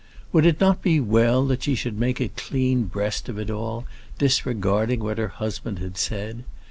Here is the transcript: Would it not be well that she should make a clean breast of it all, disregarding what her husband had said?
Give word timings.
Would 0.31 0.47
it 0.47 0.59
not 0.59 0.81
be 0.81 0.99
well 0.99 1.45
that 1.45 1.61
she 1.61 1.75
should 1.75 1.99
make 1.99 2.19
a 2.19 2.29
clean 2.29 2.85
breast 2.85 3.29
of 3.29 3.37
it 3.37 3.51
all, 3.51 3.85
disregarding 4.17 5.01
what 5.01 5.19
her 5.19 5.27
husband 5.27 5.77
had 5.77 5.95
said? 5.95 6.43